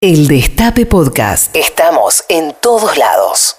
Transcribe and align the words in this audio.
El 0.00 0.28
Destape 0.28 0.86
Podcast. 0.86 1.56
Estamos 1.56 2.22
en 2.28 2.54
todos 2.62 2.96
lados. 2.96 3.56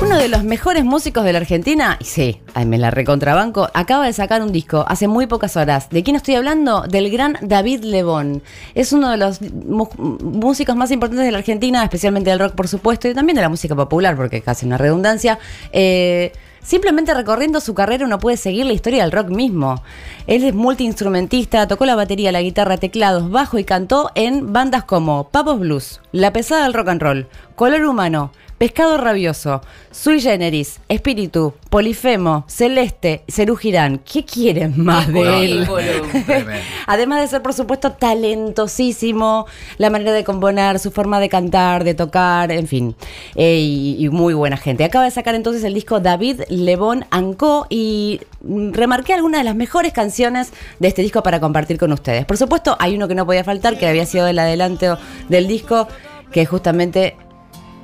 Uno 0.00 0.16
de 0.16 0.28
los 0.28 0.44
mejores 0.44 0.84
músicos 0.84 1.24
de 1.24 1.32
la 1.32 1.40
Argentina, 1.40 1.96
y 1.98 2.04
sí, 2.04 2.40
ay, 2.54 2.64
me 2.64 2.78
la 2.78 2.92
recontrabanco, 2.92 3.68
acaba 3.74 4.06
de 4.06 4.12
sacar 4.12 4.40
un 4.40 4.52
disco 4.52 4.84
hace 4.86 5.08
muy 5.08 5.26
pocas 5.26 5.56
horas. 5.56 5.90
¿De 5.90 6.04
quién 6.04 6.14
estoy 6.14 6.36
hablando? 6.36 6.82
Del 6.82 7.10
gran 7.10 7.36
David 7.42 7.82
Lebón. 7.82 8.44
Es 8.76 8.92
uno 8.92 9.10
de 9.10 9.16
los 9.16 9.40
músicos 9.40 10.76
más 10.76 10.92
importantes 10.92 11.26
de 11.26 11.32
la 11.32 11.38
Argentina, 11.38 11.82
especialmente 11.82 12.30
del 12.30 12.38
rock, 12.38 12.54
por 12.54 12.68
supuesto, 12.68 13.08
y 13.08 13.14
también 13.14 13.34
de 13.34 13.42
la 13.42 13.48
música 13.48 13.74
popular, 13.74 14.14
porque 14.14 14.36
es 14.36 14.44
casi 14.44 14.64
una 14.64 14.78
redundancia. 14.78 15.40
Eh, 15.72 16.30
Simplemente 16.62 17.14
recorriendo 17.14 17.60
su 17.60 17.74
carrera 17.74 18.04
uno 18.04 18.18
puede 18.18 18.36
seguir 18.36 18.66
la 18.66 18.72
historia 18.72 19.02
del 19.02 19.12
rock 19.12 19.28
mismo. 19.28 19.82
Él 20.26 20.44
es 20.44 20.54
multiinstrumentista, 20.54 21.66
tocó 21.68 21.86
la 21.86 21.94
batería, 21.94 22.32
la 22.32 22.42
guitarra, 22.42 22.76
teclados, 22.76 23.30
bajo 23.30 23.58
y 23.58 23.64
cantó 23.64 24.10
en 24.14 24.52
bandas 24.52 24.84
como 24.84 25.28
Papos 25.28 25.60
Blues, 25.60 26.00
La 26.12 26.32
Pesada 26.32 26.64
del 26.64 26.74
Rock 26.74 26.88
and 26.88 27.02
Roll, 27.02 27.28
Color 27.54 27.84
Humano, 27.84 28.32
Pescado 28.58 28.98
Rabioso, 28.98 29.62
Sui 29.92 30.20
Generis, 30.20 30.80
Espíritu, 30.88 31.54
Polifemo, 31.70 32.44
Celeste, 32.48 33.22
Cerú 33.28 33.54
Girán. 33.54 33.98
¿Qué 33.98 34.24
quieren 34.24 34.74
más 34.82 35.06
de 35.12 35.44
él? 35.44 35.68
Además 36.88 37.20
de 37.20 37.28
ser, 37.28 37.40
por 37.40 37.54
supuesto, 37.54 37.92
talentosísimo, 37.92 39.46
la 39.76 39.90
manera 39.90 40.10
de 40.10 40.24
componer, 40.24 40.80
su 40.80 40.90
forma 40.90 41.20
de 41.20 41.28
cantar, 41.28 41.84
de 41.84 41.94
tocar, 41.94 42.50
en 42.50 42.66
fin, 42.66 42.96
eh, 43.36 43.60
y, 43.60 44.04
y 44.04 44.08
muy 44.08 44.34
buena 44.34 44.56
gente. 44.56 44.82
Acaba 44.82 45.04
de 45.04 45.12
sacar 45.12 45.36
entonces 45.36 45.62
el 45.62 45.72
disco 45.72 46.00
David 46.00 46.42
Lebón 46.48 47.04
Ancó 47.10 47.68
y 47.70 48.20
remarqué 48.42 49.14
algunas 49.14 49.40
de 49.40 49.44
las 49.44 49.54
mejores 49.54 49.92
canciones 49.92 50.52
de 50.80 50.88
este 50.88 51.02
disco 51.02 51.22
para 51.22 51.38
compartir 51.38 51.78
con 51.78 51.92
ustedes. 51.92 52.24
Por 52.24 52.36
supuesto, 52.36 52.76
hay 52.80 52.96
uno 52.96 53.06
que 53.06 53.14
no 53.14 53.24
podía 53.24 53.44
faltar, 53.44 53.78
que 53.78 53.86
había 53.86 54.04
sido 54.04 54.26
el 54.26 54.40
adelanto 54.40 54.98
del 55.28 55.46
disco, 55.46 55.86
que 56.32 56.44
justamente 56.44 57.14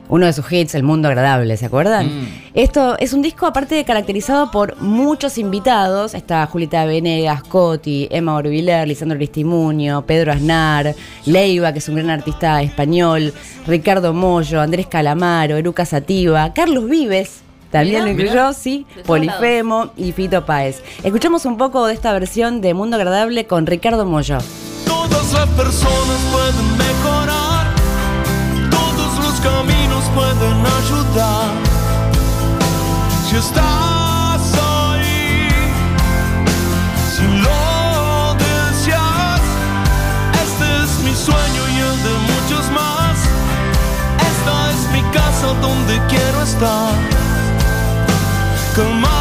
uno 0.09 0.27
de 0.27 0.33
sus 0.33 0.51
hits, 0.53 0.75
El 0.75 0.83
Mundo 0.83 1.09
Agradable, 1.09 1.57
¿se 1.57 1.67
acuerdan? 1.67 2.29
Esto 2.55 2.97
es 2.99 3.13
un 3.13 3.23
disco 3.23 3.47
aparte 3.47 3.75
de 3.75 3.85
caracterizado 3.85 4.51
por 4.51 4.81
muchos 4.81 5.39
invitados. 5.39 6.15
Está 6.15 6.47
Julieta 6.47 6.85
Venegas, 6.85 7.43
Coti, 7.43 8.09
Emma 8.11 8.35
Orbiler, 8.35 8.87
Lisandro 8.87 9.17
Aristimuño, 9.17 10.03
Pedro 10.07 10.33
Aznar, 10.33 10.95
Leiva, 11.25 11.73
que 11.73 11.79
es 11.79 11.89
un 11.89 11.97
gran 11.97 12.11
artista 12.11 12.63
español, 12.63 13.33
Ricardo 13.67 14.13
Mollo, 14.13 14.61
Andrés 14.61 14.87
Calamaro, 14.87 15.57
Eruca 15.57 15.85
Sativa, 15.85 16.53
Carlos 16.53 16.89
Vives. 16.89 17.41
También 17.71 18.05
lo 18.05 18.11
incluyó, 18.13 18.53
sí, 18.53 18.87
Polifemo 19.05 19.91
y 19.97 20.13
Fito 20.13 20.47
Páez. 20.47 20.81
Escuchamos 21.03 21.45
un 21.45 21.57
poco 21.57 21.87
de 21.89 21.95
esta 21.95 22.13
versión 22.13 22.61
de 22.61 22.73
Mundo 22.73 22.95
Agradable 22.95 23.47
con 23.47 23.67
Ricardo 23.67 24.07
Mollo. 24.07 24.39
Todas 24.87 25.33
las 25.33 25.49
personas 25.49 26.21
pueden 26.31 26.77
mejorar, 26.79 27.24
pueden 30.65 30.77
ayudar. 30.85 31.51
Si 33.29 33.37
estás 33.37 34.43
ahí, 34.59 35.49
si 37.15 37.23
lo 37.23 38.35
deseas, 38.35 39.41
este 40.45 40.85
es 40.85 40.99
mi 41.05 41.15
sueño 41.15 41.63
y 41.69 41.79
el 41.79 42.03
de 42.03 42.15
muchos 42.33 42.71
más. 42.71 43.19
Esta 44.31 44.71
es 44.71 44.91
mi 44.93 45.03
casa 45.11 45.49
donde 45.61 46.01
quiero 46.09 46.43
estar. 46.43 46.95
Calmar 48.77 49.14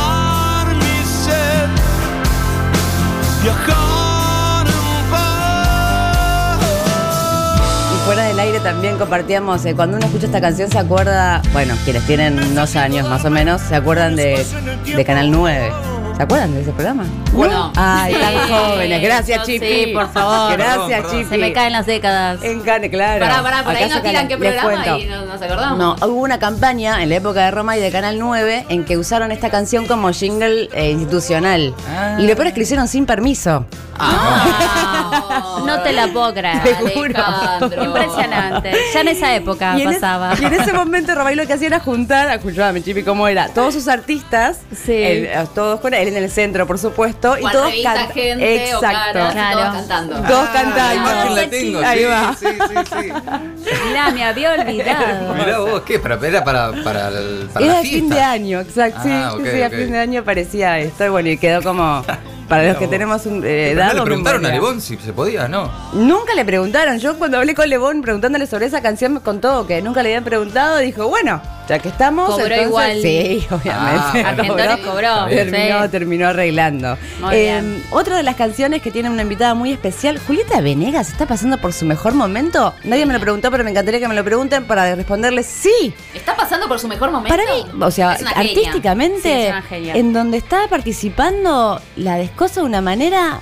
aire 8.54 8.64
también 8.64 8.98
compartíamos, 8.98 9.66
eh, 9.66 9.74
cuando 9.76 9.98
uno 9.98 10.06
escucha 10.06 10.28
esta 10.28 10.42
canción 10.42 10.70
se 10.70 10.78
acuerda, 10.78 11.42
bueno, 11.54 11.76
quienes 11.84 12.06
tienen 12.06 12.38
unos 12.40 12.76
años 12.76 13.10
más 13.10 13.26
o 13.26 13.30
menos, 13.30 13.62
se 13.62 13.76
acuerdan 13.76 14.16
de, 14.16 14.46
de 14.86 15.06
Canal 15.06 15.32
9. 15.32 15.93
¿Se 16.16 16.22
acuerdan 16.22 16.54
de 16.54 16.62
ese 16.62 16.72
programa? 16.72 17.06
No. 17.34 17.74
Ay, 17.76 18.14
tan 18.14 18.48
jóvenes. 18.48 19.02
Gracias, 19.02 19.40
Yo 19.40 19.46
Chipi. 19.46 19.66
sí, 19.86 19.92
por 19.94 20.12
favor. 20.14 20.52
Gracias, 20.56 20.76
Perdón, 20.78 20.90
perdón. 20.90 21.12
Chipi. 21.12 21.30
Se 21.30 21.38
me 21.40 21.54
caen 21.54 21.74
las 21.74 21.86
décadas. 21.88 22.44
En 22.44 22.60
Cane, 22.62 22.90
claro. 22.92 23.20
Pará, 23.26 23.42
pará, 23.42 23.64
por 23.64 23.76
ahí 23.76 23.84
Acá 23.86 23.96
nos 23.96 24.04
tiran 24.04 24.28
qué 24.28 24.38
programa 24.38 24.84
cuento. 24.84 24.98
y 25.00 25.06
no 25.06 25.26
nos 25.26 25.42
acordamos. 25.42 25.78
No, 25.80 26.08
hubo 26.08 26.22
una 26.22 26.38
campaña 26.38 27.02
en 27.02 27.10
la 27.10 27.16
época 27.16 27.46
de 27.46 27.52
Roma 27.52 27.78
y 27.78 27.82
de 27.82 27.92
Canal 27.92 28.20
9 28.20 28.66
en 28.70 28.86
que 28.86 28.98
usaron 28.98 29.32
esta 29.32 29.50
canción 29.50 29.88
como 29.88 30.12
jingle 30.12 30.70
eh, 30.74 30.92
institucional. 30.92 31.74
Ah. 31.90 32.18
Y 32.20 32.28
lo 32.28 32.36
peor 32.36 32.48
es 32.48 32.54
que 32.54 32.60
lo 32.60 32.64
hicieron 32.64 32.88
sin 32.88 33.08
permiso. 33.08 33.66
No, 33.98 35.66
No 35.66 35.82
te 35.82 35.94
la 35.94 36.08
puedo 36.08 36.32
creer. 36.34 36.62
Te 36.64 36.76
juro. 36.76 37.14
Alejandro. 37.16 37.84
Impresionante. 37.86 38.72
Ya 38.94 39.02
en 39.02 39.08
esa 39.08 39.36
época 39.36 39.76
Y 39.78 39.82
en, 39.82 39.90
es- 39.90 39.96
pasaba. 39.96 40.34
y 40.40 40.46
en 40.46 40.54
ese 40.54 40.74
momento 40.74 41.16
Romay 41.16 41.36
lo 41.36 41.48
que 41.48 41.54
hacía 41.54 41.68
era 41.68 41.80
juntar, 41.80 42.30
escuchame 42.36 42.84
Chipi 42.84 43.04
cómo 43.04 43.28
era, 43.28 43.48
todos 43.50 43.74
sus 43.74 43.88
artistas, 43.88 44.60
Sí. 44.72 44.92
eh, 44.94 45.46
todos 45.56 45.80
con 45.80 45.94
él 45.94 46.03
en 46.08 46.18
el 46.18 46.30
centro 46.30 46.66
por 46.68 46.78
supuesto, 46.80 47.38
y 47.38 47.42
todos 47.42 47.68
revista, 47.68 47.94
canta- 47.94 48.14
gente 48.14 48.46
o 48.76 48.78
Exacto. 48.78 49.14
caras, 49.14 49.34
Claro. 49.34 49.58
todos 49.60 49.74
cantando. 49.76 50.16
Todos 50.28 50.48
Ah, 50.50 50.54
cantando. 50.54 50.78
La 50.78 50.96
imagen 50.96 51.36
la 51.36 51.50
tengo, 51.50 51.80
Ahí 51.80 52.00
sí, 52.00 52.06
va. 52.06 52.36
sí, 52.40 52.46
sí, 52.46 52.96
sí. 53.02 53.74
Mirá, 53.88 54.10
me 54.12 54.24
había 54.24 54.54
olvidado. 54.54 55.34
Mirá 55.34 55.60
vos, 55.60 55.82
¿qué? 55.82 56.00
¿Para, 56.00 56.16
era 56.28 56.44
para, 56.44 56.72
para, 56.84 57.08
el- 57.10 57.50
para 57.54 57.66
Era 57.66 57.74
la 57.76 57.82
fin 57.82 58.10
de 58.10 58.22
año, 58.22 58.60
exacto. 58.62 59.00
sí, 59.04 59.10
Ah, 59.12 59.32
sí, 59.36 59.42
ok, 59.42 59.48
sí, 59.54 59.62
a 59.62 59.70
fin 59.70 59.92
de 59.92 60.00
año 60.00 60.24
parecía 60.24 60.80
esto. 60.80 61.06
Y 61.06 61.10
bueno, 61.10 61.30
y 61.30 61.38
quedó 61.38 61.62
como. 61.62 62.04
Para 62.50 62.68
los 62.68 62.78
que 62.78 62.88
tenemos 62.88 63.26
un, 63.26 63.38
eh, 63.38 63.72
Pero 63.74 63.80
edad. 63.82 63.88
no 63.88 63.94
le 63.94 64.02
o 64.02 64.04
preguntaron 64.06 64.46
a. 64.46 64.50
Lebón 64.50 64.82
si 64.82 64.98
se 64.98 65.14
podía, 65.14 65.48
¿no? 65.48 65.72
Nunca 65.94 66.36
le 66.36 66.44
preguntaron. 66.46 67.00
Yo 67.00 67.18
cuando 67.18 67.38
hablé 67.38 67.56
con 67.56 67.68
Lebón 67.70 68.02
preguntándole 68.02 68.46
sobre 68.46 68.66
esa 68.66 68.82
canción 68.82 69.14
me 69.14 69.22
contó 69.22 69.66
que 69.66 69.82
nunca 69.82 70.04
le 70.04 70.10
habían 70.10 70.26
preguntado. 70.26 70.78
Dijo, 70.80 71.08
bueno, 71.08 71.42
ya 71.68 71.80
que 71.80 71.90
estamos. 71.90 72.30
Cobró 72.30 72.46
entonces- 72.46 72.68
igual. 72.68 73.02
Sí, 73.02 73.48
obviamente. 73.50 74.24
Ah, 74.26 74.78
cobró, 74.84 75.26
Terminó, 75.28 75.84
sí. 75.84 75.90
terminó 75.90 76.28
arreglando. 76.28 76.98
Eh, 77.32 77.42
bien. 77.62 77.84
otra 77.92 78.18
de 78.18 78.24
las 78.24 78.36
canciones 78.36 78.82
que 78.82 78.92
tiene 78.92 79.10
una 79.10 79.22
invitada 79.22 79.54
muy 79.54 79.72
especial, 79.72 80.20
Julieta 80.20 80.62
Venegas, 80.62 81.10
¿está 81.10 81.26
pasando 81.26 81.58
por 81.60 81.74
su 81.74 81.86
mejor 81.86 82.14
momento? 82.14 82.74
Nadie 82.84 83.06
me 83.06 83.14
lo 83.14 83.20
preguntó, 83.20 83.50
pero 83.52 83.64
me 83.64 83.72
encantaría 83.72 84.00
que 84.00 84.08
me 84.08 84.16
lo 84.16 84.24
pregunten 84.24 84.66
para 84.66 84.96
responderles 84.96 85.46
sí. 85.46 85.94
¿Está 86.14 86.36
pasando 86.36 86.68
por 86.68 86.80
su 86.80 86.88
mejor 86.88 87.12
momento? 87.12 87.36
Para 87.36 87.50
mí, 87.56 87.66
o 87.82 87.92
sea, 87.92 88.18
artísticamente, 88.36 89.54
Sí, 89.70 89.90
en 89.90 90.14
donde 90.14 90.38
está 90.38 90.68
participando, 90.68 91.82
la 91.96 92.16
descosa 92.16 92.62
de 92.62 92.66
una 92.68 92.82
manera, 92.82 93.40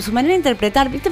su 0.00 0.12
manera 0.12 0.32
de 0.32 0.38
interpretar. 0.38 0.90
¿viste? 0.90 1.10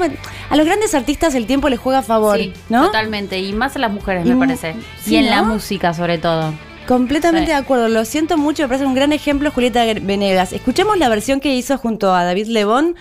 A 0.48 0.56
los 0.56 0.66
grandes 0.66 0.94
artistas 0.94 1.34
el 1.34 1.46
tiempo 1.46 1.68
les 1.68 1.78
juega 1.78 1.98
a 1.98 2.02
favor, 2.02 2.38
Sí, 2.38 2.52
¿no? 2.68 2.86
totalmente. 2.86 3.38
Y 3.38 3.52
más 3.52 3.76
a 3.76 3.78
las 3.78 3.92
mujeres, 3.92 4.26
Y 4.26 4.30
me 4.30 4.36
parece. 4.36 4.74
sí, 5.02 5.14
y 5.14 5.16
en 5.18 5.24
¿no? 5.26 5.30
la 5.30 5.42
música, 5.42 5.92
sobre 5.94 6.18
todo. 6.18 6.52
Completamente 6.88 7.46
Sí. 7.50 7.52
de 7.52 7.58
acuerdo, 7.58 7.88
lo 7.88 8.04
siento 8.04 8.36
mucho, 8.36 8.62
me 8.64 8.68
parece 8.68 8.84
un 8.86 8.94
gran 8.94 9.12
ejemplo 9.12 9.50
Julieta 9.50 9.84
Venegas. 9.84 10.52
Escuchemos 10.52 10.98
la 10.98 11.08
versión 11.08 11.38
que 11.40 11.54
hizo 11.54 11.78
junto 11.78 12.12
a 12.14 12.24
David 12.24 12.46
Lebón. 12.48 12.96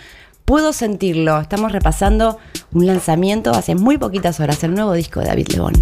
Puedo 0.46 0.74
sentirlo. 0.74 1.40
Estamos 1.40 1.72
repasando 1.72 2.38
un 2.72 2.86
lanzamiento 2.86 3.52
hace 3.52 3.76
muy 3.76 3.98
poquitas 3.98 4.40
horas, 4.40 4.64
el 4.64 4.74
nuevo 4.76 4.94
disco 4.94 5.20
de 5.22 5.28
David 5.28 5.48
Lebón. 5.50 5.74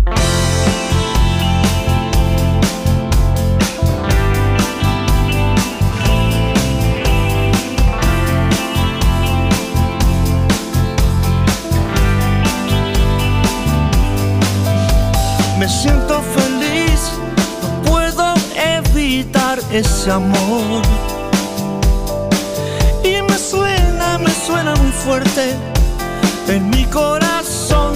Siento 15.68 16.22
feliz, 16.22 17.12
no 17.62 17.92
puedo 17.92 18.34
evitar 18.56 19.60
ese 19.70 20.12
amor. 20.12 20.82
Y 23.04 23.22
me 23.22 23.38
suena, 23.38 24.18
me 24.18 24.32
suena 24.32 24.76
muy 24.76 24.92
fuerte 24.92 25.56
en 26.48 26.70
mi 26.70 26.86
corazón. 26.86 27.96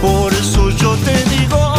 Por 0.00 0.32
eso 0.32 0.70
yo 0.70 0.94
te 1.04 1.16
digo, 1.36 1.74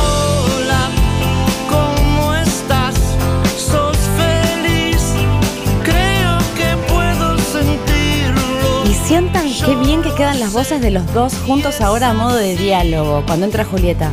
sientan 9.13 9.47
qué 9.63 9.75
bien 9.75 10.01
que 10.01 10.11
quedan 10.15 10.39
las 10.39 10.53
voces 10.53 10.81
de 10.81 10.89
los 10.89 11.05
dos 11.13 11.35
juntos 11.45 11.81
ahora 11.81 12.09
a 12.09 12.13
modo 12.15 12.35
de 12.35 12.57
diálogo, 12.57 13.23
cuando 13.27 13.45
entra 13.45 13.63
Julieta. 13.63 14.09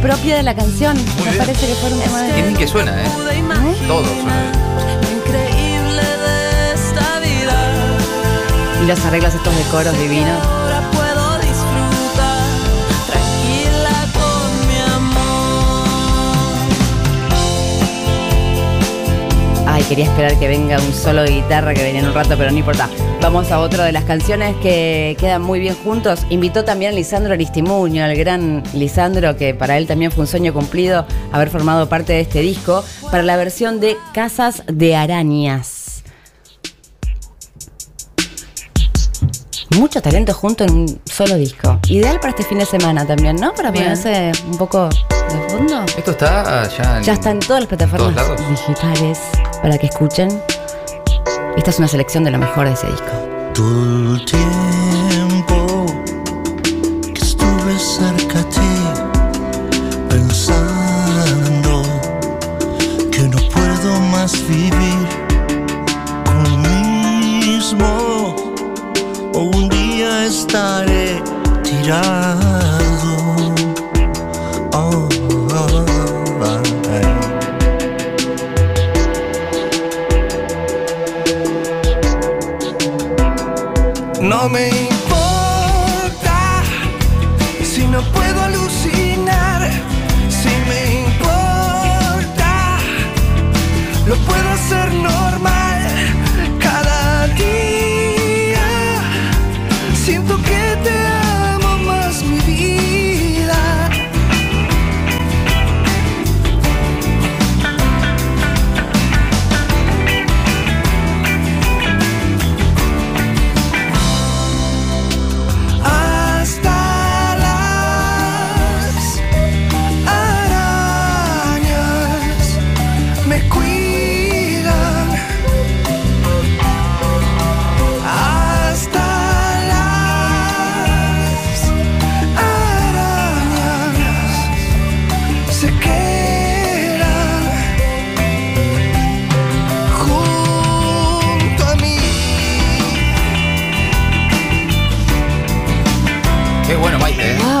Apropia 0.00 0.36
de 0.36 0.42
la 0.42 0.54
canción. 0.54 0.96
Me 0.96 1.24
bien. 1.24 1.38
parece 1.38 1.66
que 1.66 1.74
fue 1.74 1.92
un 1.92 2.00
tema 2.00 2.26
Qué 2.26 2.32
bien 2.32 2.54
de... 2.54 2.58
que 2.58 2.66
suena, 2.66 3.02
¿eh? 3.02 3.06
imaginar 3.38 3.86
Todo 3.86 4.04
suena. 4.04 4.52
lo 5.02 5.10
increíble 5.18 6.02
de 6.02 6.72
esta 6.74 7.20
vida. 7.20 7.58
Y 8.82 8.86
los 8.86 9.04
arreglos 9.04 9.34
estos 9.34 9.54
de 9.54 9.62
coros 9.64 9.98
divinos. 9.98 10.42
Ahora 10.46 10.80
puedo 10.92 11.38
disfrutar 11.38 12.46
tranquila 13.06 14.06
con 14.14 14.68
mi 14.68 14.78
amor. 14.94 15.88
Ay, 19.66 19.82
quería 19.84 20.06
esperar 20.06 20.38
que 20.38 20.48
venga 20.48 20.78
un 20.78 20.94
solo 20.94 21.22
de 21.22 21.30
guitarra 21.32 21.74
que 21.74 21.82
venía 21.82 22.00
en 22.00 22.06
un 22.08 22.14
rato, 22.14 22.36
pero 22.38 22.50
no 22.50 22.56
importa. 22.58 22.88
Vamos 23.22 23.52
a 23.52 23.60
otra 23.60 23.84
de 23.84 23.92
las 23.92 24.04
canciones 24.04 24.56
que 24.62 25.14
quedan 25.20 25.42
muy 25.42 25.60
bien 25.60 25.74
juntos. 25.74 26.20
Invitó 26.30 26.64
también 26.64 26.92
a 26.92 26.94
Lisandro 26.94 27.34
Aristimuño, 27.34 28.02
al 28.02 28.16
gran 28.16 28.62
Lisandro, 28.72 29.36
que 29.36 29.54
para 29.54 29.76
él 29.76 29.86
también 29.86 30.10
fue 30.10 30.22
un 30.22 30.26
sueño 30.26 30.54
cumplido 30.54 31.06
haber 31.30 31.50
formado 31.50 31.88
parte 31.88 32.14
de 32.14 32.20
este 32.22 32.40
disco, 32.40 32.82
para 33.10 33.22
la 33.22 33.36
versión 33.36 33.78
de 33.78 33.98
Casas 34.14 34.62
de 34.66 34.96
Arañas. 34.96 36.02
Mucho 39.76 40.00
talento 40.00 40.32
junto 40.32 40.64
en 40.64 40.72
un 40.72 41.00
solo 41.04 41.36
disco. 41.36 41.78
Ideal 41.88 42.18
para 42.20 42.30
este 42.30 42.42
fin 42.42 42.58
de 42.58 42.66
semana 42.66 43.06
también, 43.06 43.36
¿no? 43.36 43.52
Para 43.52 43.70
Bien. 43.70 43.84
ponerse 43.84 44.32
un 44.50 44.56
poco 44.56 44.88
de 44.88 45.48
fondo. 45.50 45.84
Esto 45.96 46.10
está 46.12 46.68
ya 46.68 46.98
en... 46.98 47.04
Ya 47.04 47.12
está 47.12 47.30
en 47.30 47.38
todas 47.40 47.60
las 47.60 47.68
plataformas 47.68 48.48
digitales 48.48 49.20
para 49.62 49.78
que 49.78 49.86
escuchen. 49.86 50.40
Esta 51.56 51.70
es 51.70 51.78
una 51.78 51.88
selección 51.88 52.24
de 52.24 52.30
lo 52.30 52.38
mejor 52.38 52.66
de 52.66 52.74
ese 52.74 52.86
disco. 52.86 53.10
Todo 53.54 54.14
el 54.14 54.24
tiempo 54.24 55.86
que 57.02 57.20
estuve 57.20 57.78
cerca 57.78 58.40
a 58.40 58.48
ti, 58.48 58.60
pensando 60.08 61.82
que 63.10 63.22
no 63.22 63.38
puedo 63.52 64.00
más 64.12 64.32
vivir 64.48 64.89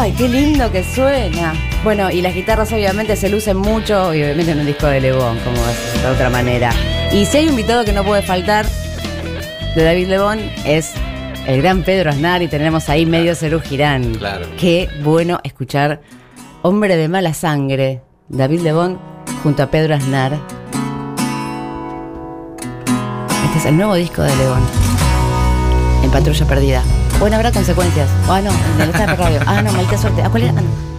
Ay, 0.02 0.12
qué 0.12 0.30
lindo 0.30 0.72
que 0.72 0.82
suena. 0.82 1.52
Bueno, 1.84 2.10
y 2.10 2.22
las 2.22 2.34
guitarras 2.34 2.72
obviamente 2.72 3.16
se 3.16 3.28
lucen 3.28 3.58
mucho, 3.58 4.14
y 4.14 4.22
obviamente 4.22 4.52
en 4.52 4.60
un 4.60 4.64
disco 4.64 4.86
de 4.86 4.98
Lebón, 4.98 5.38
como 5.40 5.58
de 5.60 6.06
otra 6.10 6.30
manera. 6.30 6.70
Y 7.12 7.26
si 7.26 7.36
hay 7.36 7.44
un 7.44 7.50
invitado 7.50 7.84
que 7.84 7.92
no 7.92 8.02
puede 8.02 8.22
faltar 8.22 8.64
de 9.76 9.84
David 9.84 10.08
Lebón, 10.08 10.40
es 10.64 10.92
el 11.46 11.60
gran 11.60 11.82
Pedro 11.82 12.08
Aznar, 12.08 12.40
y 12.40 12.48
tenemos 12.48 12.88
ahí 12.88 13.04
medio 13.04 13.34
Cerú 13.34 13.60
Girán. 13.60 14.14
Claro. 14.14 14.46
Qué 14.58 14.88
bueno 15.02 15.38
escuchar 15.44 16.00
Hombre 16.62 16.96
de 16.96 17.08
mala 17.08 17.34
sangre, 17.34 18.00
David 18.30 18.60
Lebón 18.60 18.98
junto 19.42 19.62
a 19.62 19.70
Pedro 19.70 19.96
Aznar. 19.96 20.32
Este 23.44 23.58
es 23.58 23.66
el 23.66 23.76
nuevo 23.76 23.96
disco 23.96 24.22
de 24.22 24.34
Lebón. 24.34 24.62
En 26.02 26.10
Patrulla 26.10 26.46
Perdida. 26.46 26.82
Bueno, 27.20 27.36
habrá 27.36 27.52
consecuencias. 27.52 28.08
Ah, 28.28 28.40
no, 28.40 28.50
en 28.50 28.80
el 28.80 28.92
de 28.92 29.06
radio. 29.06 29.40
Ah, 29.46 29.62
no, 29.62 29.70
maldita 29.72 29.98
suerte. 29.98 30.22
¿A 30.22 30.30
cuál 30.30 30.44
era? 30.44 30.52
Ah, 30.56 30.62
no. 30.62 30.90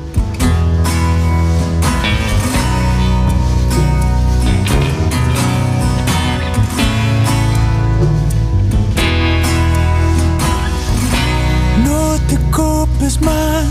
Mal, 13.20 13.68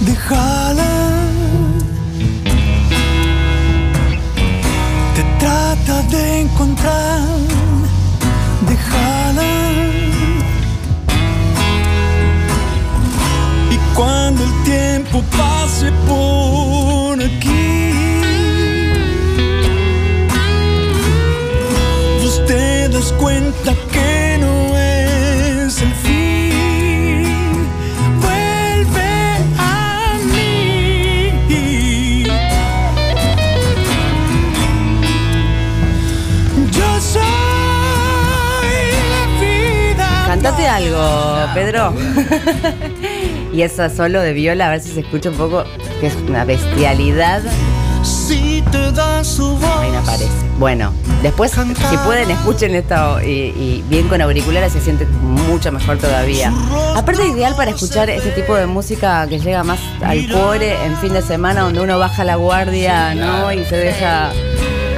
déjala. 0.00 0.94
Te 5.14 5.22
trata 5.40 6.02
de 6.02 6.42
encontrar, 6.42 7.15
pase 15.76 15.92
por 16.08 17.20
aquí, 17.22 17.92
vos 22.22 22.46
te 22.46 22.88
das 22.88 23.12
cuenta 23.12 23.74
que 23.92 24.38
no 24.40 24.74
es 24.78 25.82
el 25.82 25.92
fin. 25.92 27.68
Vuelve 28.22 29.12
a 29.58 30.18
mí. 30.32 31.34
Yo 36.72 37.00
soy 37.00 37.22
la 39.12 39.24
vida. 39.40 40.24
Cantate 40.26 40.68
algo, 40.68 41.52
Pedro. 41.54 41.92
y 43.56 43.62
esa 43.62 43.88
solo 43.88 44.20
de 44.20 44.34
viola, 44.34 44.66
a 44.66 44.70
ver 44.70 44.80
si 44.82 44.92
se 44.92 45.00
escucha 45.00 45.30
un 45.30 45.36
poco, 45.36 45.64
que 45.98 46.08
es 46.08 46.14
una 46.28 46.44
bestialidad. 46.44 47.40
Si 48.02 48.62
te 48.70 48.92
da 48.92 49.24
su 49.24 49.56
voz. 49.56 49.78
Ahí 49.80 49.90
no 49.90 49.98
aparece. 49.98 50.28
Bueno, 50.58 50.92
después, 51.22 51.52
si 51.52 51.96
pueden, 52.04 52.30
escuchen 52.30 52.74
esto 52.74 53.20
y, 53.22 53.26
y 53.26 53.84
bien 53.88 54.08
con 54.08 54.20
auriculares 54.20 54.74
se 54.74 54.80
siente 54.82 55.06
mucho 55.06 55.72
mejor 55.72 55.96
todavía. 55.96 56.52
Aparte, 56.94 57.26
ideal 57.26 57.56
para 57.56 57.70
escuchar 57.70 58.10
este 58.10 58.30
tipo 58.32 58.54
de 58.54 58.66
música 58.66 59.26
que 59.26 59.38
llega 59.40 59.64
más 59.64 59.80
al 60.04 60.30
core 60.30 60.84
en 60.84 60.96
fin 60.98 61.14
de 61.14 61.22
semana, 61.22 61.62
donde 61.62 61.80
uno 61.80 61.98
baja 61.98 62.24
la 62.24 62.36
guardia, 62.36 63.14
¿no? 63.14 63.50
Y 63.52 63.64
se 63.64 63.76
deja 63.76 64.32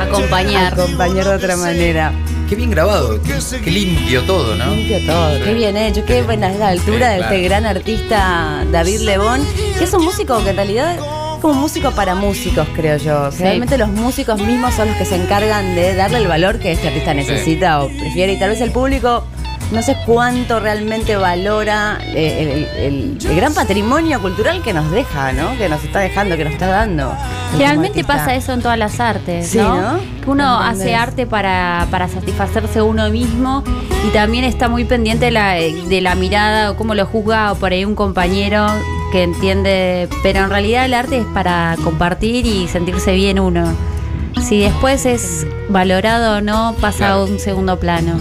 Acompañar. 0.00 0.72
acompañar 0.72 1.26
de 1.26 1.34
otra 1.36 1.56
manera. 1.56 2.12
Qué 2.48 2.56
bien 2.56 2.70
grabado, 2.70 3.20
qué, 3.22 3.34
qué 3.62 3.70
limpio 3.70 4.22
todo, 4.22 4.54
¿no? 4.56 4.74
Limpio 4.74 4.98
todo, 5.04 5.44
qué 5.44 5.52
bien 5.52 5.76
hecho, 5.76 6.02
qué 6.06 6.22
buena 6.22 6.50
es 6.50 6.58
la 6.58 6.68
altura 6.68 7.10
Sí, 7.10 7.16
de 7.16 7.20
este 7.20 7.42
gran 7.42 7.66
artista 7.66 8.64
David 8.72 9.00
Lebón, 9.00 9.46
que 9.78 9.84
es 9.84 9.92
un 9.92 10.02
músico 10.02 10.42
que 10.42 10.50
en 10.50 10.56
realidad 10.56 10.94
es 10.94 11.00
como 11.42 11.52
un 11.52 11.60
músico 11.60 11.90
para 11.90 12.14
músicos, 12.14 12.66
creo 12.74 12.96
yo. 12.96 13.30
Sí. 13.30 13.42
Realmente 13.42 13.76
los 13.76 13.90
músicos 13.90 14.40
mismos 14.40 14.72
son 14.74 14.88
los 14.88 14.96
que 14.96 15.04
se 15.04 15.16
encargan 15.16 15.74
de 15.74 15.94
darle 15.94 16.18
el 16.18 16.26
valor 16.26 16.58
que 16.58 16.72
este 16.72 16.88
artista 16.88 17.12
necesita 17.12 17.82
o 17.82 17.88
prefiere, 17.88 18.32
y 18.32 18.38
tal 18.38 18.48
vez 18.48 18.62
el 18.62 18.70
público 18.70 19.24
no 19.70 19.82
sé 19.82 19.96
cuánto 20.06 20.60
realmente 20.60 21.16
valora 21.16 21.98
eh, 22.02 22.66
el, 22.78 22.82
el- 22.82 23.18
el 23.28 23.36
gran 23.36 23.52
patrimonio 23.52 24.20
cultural 24.20 24.62
que 24.62 24.72
nos 24.72 24.90
deja, 24.90 25.32
¿no? 25.32 25.56
Que 25.58 25.68
nos 25.68 25.84
está 25.84 25.98
dejando, 26.00 26.36
que 26.36 26.44
nos 26.44 26.54
está 26.54 26.66
dando. 26.68 27.12
Generalmente 27.52 28.00
artista. 28.00 28.12
pasa 28.18 28.34
eso 28.34 28.52
en 28.52 28.62
todas 28.62 28.78
las 28.78 28.98
artes, 29.00 29.48
Sí, 29.48 29.58
¿no? 29.58 29.80
¿no? 29.94 29.98
Que 30.24 30.30
uno 30.30 30.60
¿Entendés? 30.62 30.80
hace 30.86 30.94
arte 30.94 31.26
para, 31.26 31.86
para 31.90 32.08
satisfacerse 32.08 32.80
uno 32.82 33.10
mismo 33.10 33.62
y 34.06 34.10
también 34.12 34.44
está 34.44 34.68
muy 34.68 34.84
pendiente 34.84 35.26
de 35.26 35.30
la, 35.32 35.52
de 35.54 36.00
la 36.00 36.14
mirada 36.14 36.70
o 36.70 36.76
cómo 36.76 36.94
lo 36.94 37.04
juzga 37.06 37.52
o 37.52 37.56
por 37.56 37.72
ahí 37.72 37.84
un 37.84 37.94
compañero 37.94 38.66
que 39.12 39.22
entiende, 39.22 40.08
pero 40.22 40.40
en 40.40 40.50
realidad 40.50 40.84
el 40.84 40.94
arte 40.94 41.18
es 41.18 41.26
para 41.26 41.76
compartir 41.84 42.46
y 42.46 42.68
sentirse 42.68 43.12
bien 43.12 43.38
uno. 43.38 43.72
Si 44.42 44.60
después 44.60 45.04
es 45.06 45.46
valorado 45.68 46.38
o 46.38 46.40
no, 46.40 46.74
pasa 46.80 46.98
Claro. 46.98 47.14
a 47.14 47.24
un 47.24 47.38
segundo 47.38 47.78
plano. 47.80 48.20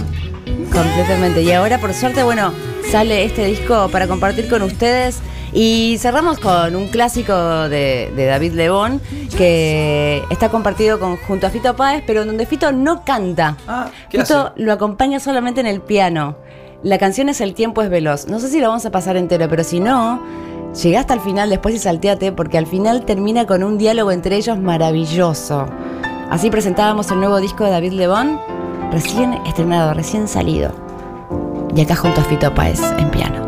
Completamente. 0.78 1.42
Y 1.42 1.50
ahora, 1.50 1.78
por 1.78 1.92
suerte, 1.92 2.22
bueno, 2.22 2.52
sale 2.88 3.24
este 3.24 3.44
disco 3.44 3.88
para 3.90 4.06
compartir 4.06 4.48
con 4.48 4.62
ustedes. 4.62 5.18
Y 5.52 5.96
cerramos 5.98 6.38
con 6.38 6.76
un 6.76 6.88
clásico 6.88 7.34
de, 7.68 8.12
de 8.14 8.26
David 8.26 8.52
Lebón 8.52 9.00
que 9.36 10.22
está 10.30 10.50
compartido 10.50 11.00
con, 11.00 11.16
junto 11.16 11.46
a 11.46 11.50
Fito 11.50 11.74
Páez, 11.74 12.04
pero 12.06 12.24
donde 12.24 12.46
Fito 12.46 12.70
no 12.70 13.02
canta. 13.02 13.56
Ah, 13.66 13.90
¿qué 14.08 14.18
Fito 14.22 14.38
hace? 14.38 14.62
lo 14.62 14.72
acompaña 14.72 15.18
solamente 15.18 15.60
en 15.60 15.66
el 15.66 15.80
piano. 15.80 16.36
La 16.84 16.98
canción 16.98 17.28
es 17.28 17.40
El 17.40 17.54
tiempo 17.54 17.82
es 17.82 17.90
veloz. 17.90 18.28
No 18.28 18.38
sé 18.38 18.48
si 18.48 18.60
lo 18.60 18.68
vamos 18.68 18.86
a 18.86 18.92
pasar 18.92 19.16
entero, 19.16 19.48
pero 19.48 19.64
si 19.64 19.80
no, 19.80 20.22
llega 20.80 21.00
hasta 21.00 21.14
el 21.14 21.20
final 21.20 21.50
después 21.50 21.74
y 21.74 21.78
salteate, 21.78 22.30
porque 22.30 22.56
al 22.56 22.66
final 22.66 23.04
termina 23.04 23.46
con 23.46 23.64
un 23.64 23.78
diálogo 23.78 24.12
entre 24.12 24.36
ellos 24.36 24.58
maravilloso. 24.58 25.66
Así 26.30 26.50
presentábamos 26.50 27.10
el 27.10 27.18
nuevo 27.18 27.40
disco 27.40 27.64
de 27.64 27.70
David 27.70 27.94
Lebón, 27.94 28.38
recién 28.90 29.34
estrenado, 29.46 29.94
recién 29.94 30.28
salido. 30.28 30.70
Y 31.74 31.80
acá 31.80 31.96
junto 31.96 32.20
a 32.20 32.24
Fito 32.24 32.54
Páez 32.54 32.80
en 32.98 33.10
piano. 33.10 33.46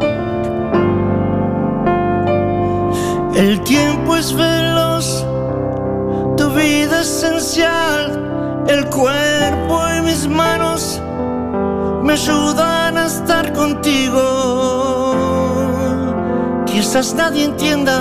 El 3.35 3.61
tiempo 3.63 4.17
es 4.17 4.35
veloz, 4.35 5.25
tu 6.37 6.51
vida 6.51 7.01
esencial, 7.01 8.65
el 8.69 8.85
cuerpo 8.87 9.81
y 9.97 10.03
mis 10.03 10.29
manos 10.29 11.01
me 12.03 12.13
ayudan 12.13 12.99
a 12.99 13.07
estar 13.07 13.53
contigo. 13.53 15.15
Quizás 16.67 17.15
nadie 17.15 17.45
entienda, 17.45 18.01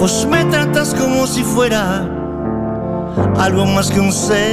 vos 0.00 0.26
me 0.30 0.44
tratas 0.46 0.94
como 0.94 1.26
si 1.26 1.42
fuera 1.42 2.15
algo 3.38 3.66
más 3.66 3.90
que 3.90 4.00
un 4.00 4.12
ser. 4.12 4.46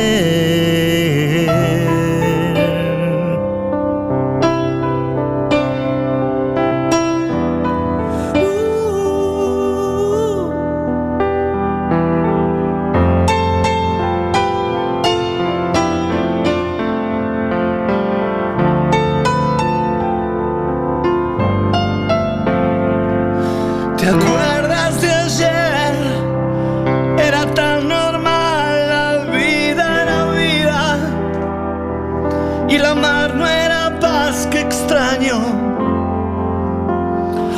Y 32.73 32.77
la 32.79 32.95
mar 32.95 33.35
no 33.35 33.47
era 33.47 33.99
paz 33.99 34.47
que 34.49 34.61
extraño. 34.61 35.39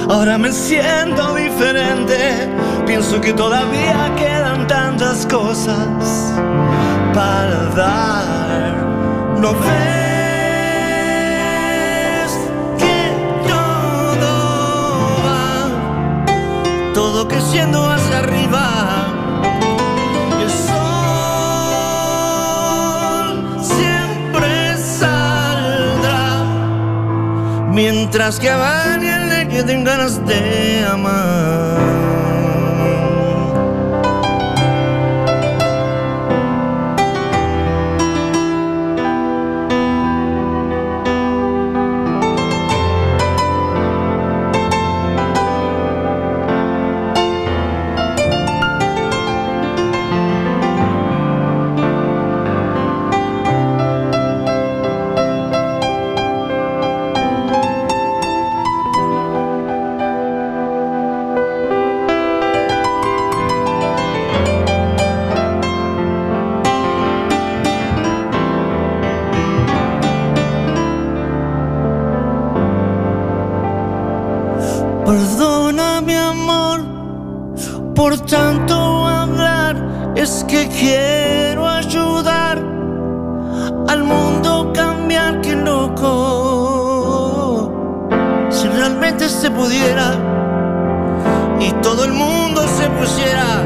Ahora 0.09 0.37
me 0.37 0.51
siento 0.51 1.35
diferente, 1.35 2.49
pienso 2.85 3.21
que 3.21 3.31
todavía 3.33 4.11
quedan 4.17 4.67
tantas 4.67 5.25
cosas 5.25 6.33
para 7.13 7.69
dar. 7.75 8.75
No 9.39 9.53
ves 9.53 9.71
que 12.77 12.97
todo 13.47 14.31
va 15.25 15.69
todo 16.93 17.27
creciendo 17.27 17.89
hacia 17.89 18.19
arriba. 18.19 19.14
Mientras 28.17 28.39
que 28.39 28.49
a 28.49 28.93
alguien 28.93 29.27
le 29.27 29.45
queden 29.49 29.83
ganas 29.83 30.25
de 30.25 30.85
amar. 30.85 32.34
Tanto 78.75 79.07
hablar, 79.07 79.75
es 80.15 80.45
que 80.47 80.67
quiero 80.67 81.67
ayudar 81.67 82.57
al 83.87 84.03
mundo 84.03 84.71
cambiar, 84.73 85.41
que 85.41 85.55
loco. 85.55 86.11
Si 88.49 88.67
realmente 88.67 89.29
se 89.29 89.49
pudiera 89.51 90.15
y 91.59 91.71
todo 91.81 92.03
el 92.05 92.13
mundo 92.13 92.67
se 92.67 92.89
pusiera 92.89 93.63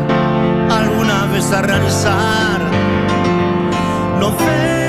alguna 0.70 1.26
vez 1.28 1.52
a 1.52 1.62
realizar, 1.62 2.60
no 4.20 4.32
ves 4.32 4.89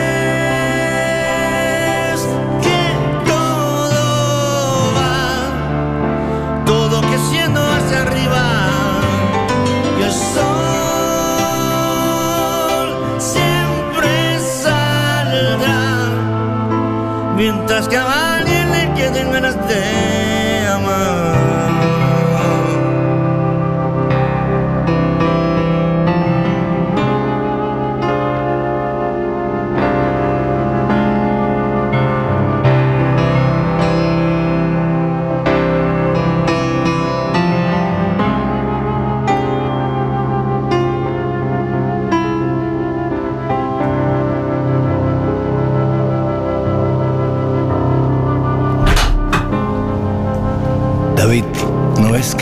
mientras 17.81 17.89
que 17.89 18.20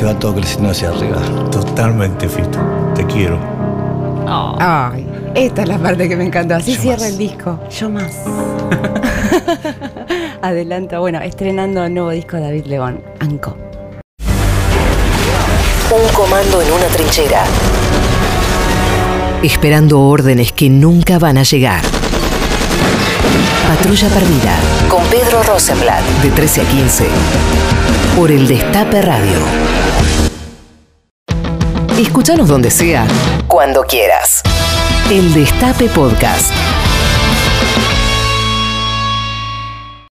va 0.09 0.19
todo 0.19 0.35
creciendo 0.35 0.71
hacia 0.71 0.89
arriba? 0.89 1.19
Totalmente, 1.51 2.29
Fito. 2.29 2.59
Te 2.95 3.05
quiero. 3.07 3.39
Ay, 4.61 5.07
esta 5.35 5.63
es 5.63 5.69
la 5.69 5.79
parte 5.79 6.09
que 6.09 6.17
me 6.17 6.27
encantó. 6.27 6.57
Así 6.57 6.75
Yo 6.75 6.81
cierra 6.83 7.01
más. 7.03 7.09
el 7.11 7.19
disco. 7.19 7.61
Yo 7.71 7.91
más. 7.91 8.13
Adelanta, 10.43 10.99
bueno, 10.99 11.21
estrenando 11.21 11.85
el 11.85 11.95
nuevo 11.95 12.11
disco 12.11 12.37
de 12.37 12.43
David 12.43 12.67
León, 12.67 13.03
Anco. 13.21 13.57
Un 15.91 16.15
comando 16.15 16.61
en 16.61 16.71
una 16.73 16.87
trinchera. 16.87 17.45
Esperando 19.43 20.01
órdenes 20.01 20.53
que 20.53 20.69
nunca 20.69 21.19
van 21.19 21.39
a 21.39 21.43
llegar. 21.43 21.83
Patrulla 23.69 24.09
Perdida. 24.09 24.59
Con 24.89 25.05
Pedro 25.07 25.43
Rosenblatt. 25.43 26.03
De 26.23 26.31
13 26.31 26.63
a 26.63 26.65
15. 26.65 27.07
Por 28.17 28.31
el 28.31 28.49
Destape 28.49 29.03
Radio. 29.03 29.39
Escúchanos 31.99 32.49
donde 32.49 32.71
sea. 32.71 33.07
Cuando 33.47 33.83
quieras. 33.83 34.43
El 35.11 35.35
Destape 35.35 35.89
Podcast. 35.89 36.53